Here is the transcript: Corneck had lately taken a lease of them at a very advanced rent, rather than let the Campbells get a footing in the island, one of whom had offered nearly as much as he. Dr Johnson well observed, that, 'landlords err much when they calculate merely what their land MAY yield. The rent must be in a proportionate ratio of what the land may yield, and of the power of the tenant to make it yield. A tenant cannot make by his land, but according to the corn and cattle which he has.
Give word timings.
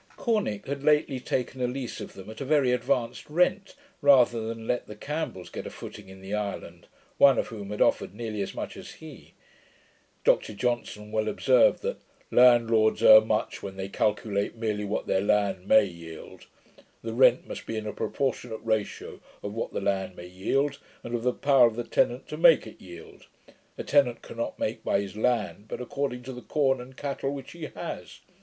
Corneck 0.17 0.65
had 0.65 0.81
lately 0.81 1.19
taken 1.19 1.61
a 1.61 1.67
lease 1.67 2.01
of 2.01 2.13
them 2.13 2.27
at 2.31 2.41
a 2.41 2.43
very 2.43 2.71
advanced 2.71 3.29
rent, 3.29 3.75
rather 4.01 4.41
than 4.47 4.65
let 4.67 4.87
the 4.87 4.95
Campbells 4.95 5.51
get 5.51 5.67
a 5.67 5.69
footing 5.69 6.09
in 6.09 6.21
the 6.21 6.33
island, 6.33 6.87
one 7.19 7.37
of 7.37 7.49
whom 7.49 7.69
had 7.69 7.83
offered 7.83 8.15
nearly 8.15 8.41
as 8.41 8.55
much 8.55 8.75
as 8.75 8.93
he. 8.93 9.35
Dr 10.23 10.53
Johnson 10.55 11.11
well 11.11 11.27
observed, 11.27 11.83
that, 11.83 11.97
'landlords 12.31 13.03
err 13.03 13.21
much 13.21 13.61
when 13.61 13.77
they 13.77 13.89
calculate 13.89 14.55
merely 14.55 14.83
what 14.85 15.05
their 15.05 15.21
land 15.21 15.67
MAY 15.67 15.85
yield. 15.85 16.47
The 17.03 17.13
rent 17.13 17.45
must 17.47 17.67
be 17.67 17.77
in 17.77 17.85
a 17.85 17.93
proportionate 17.93 18.61
ratio 18.63 19.19
of 19.43 19.53
what 19.53 19.71
the 19.71 19.81
land 19.81 20.15
may 20.15 20.25
yield, 20.25 20.79
and 21.03 21.13
of 21.13 21.21
the 21.21 21.31
power 21.31 21.67
of 21.67 21.75
the 21.75 21.83
tenant 21.83 22.27
to 22.29 22.37
make 22.37 22.65
it 22.65 22.81
yield. 22.81 23.27
A 23.77 23.83
tenant 23.83 24.23
cannot 24.23 24.57
make 24.57 24.83
by 24.83 24.99
his 24.99 25.15
land, 25.15 25.65
but 25.67 25.79
according 25.79 26.23
to 26.23 26.33
the 26.33 26.41
corn 26.41 26.81
and 26.81 26.97
cattle 26.97 27.29
which 27.31 27.51
he 27.51 27.65
has. 27.75 28.21